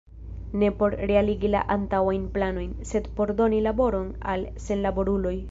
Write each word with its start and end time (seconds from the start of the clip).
Ne 0.61 0.69
por 0.79 0.95
realigi 1.09 1.51
la 1.55 1.61
antaŭajn 1.75 2.23
planojn, 2.39 2.73
sed 2.93 3.11
por 3.21 3.35
doni 3.43 3.61
laboron 3.69 4.11
al 4.35 4.49
senlaboruloj. 4.67 5.37